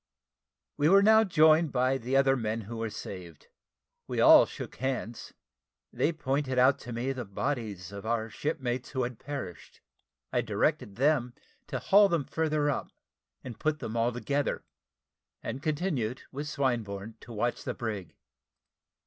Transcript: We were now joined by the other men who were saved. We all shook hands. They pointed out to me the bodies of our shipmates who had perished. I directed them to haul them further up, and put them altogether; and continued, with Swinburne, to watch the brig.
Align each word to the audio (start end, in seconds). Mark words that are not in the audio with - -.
We 0.77 0.89
were 0.89 1.03
now 1.03 1.23
joined 1.23 1.71
by 1.71 1.99
the 1.99 2.15
other 2.17 2.35
men 2.35 2.61
who 2.61 2.77
were 2.77 2.89
saved. 2.89 3.49
We 4.07 4.19
all 4.19 4.47
shook 4.47 4.77
hands. 4.77 5.33
They 5.93 6.11
pointed 6.11 6.57
out 6.57 6.79
to 6.79 6.91
me 6.91 7.11
the 7.11 7.23
bodies 7.23 7.91
of 7.91 8.03
our 8.03 8.27
shipmates 8.27 8.89
who 8.89 9.03
had 9.03 9.19
perished. 9.19 9.79
I 10.33 10.41
directed 10.41 10.95
them 10.95 11.35
to 11.67 11.77
haul 11.77 12.09
them 12.09 12.25
further 12.25 12.67
up, 12.67 12.89
and 13.43 13.59
put 13.59 13.77
them 13.77 13.95
altogether; 13.95 14.63
and 15.43 15.61
continued, 15.61 16.23
with 16.31 16.47
Swinburne, 16.49 17.17
to 17.19 17.31
watch 17.31 17.63
the 17.63 17.75
brig. 17.75 18.15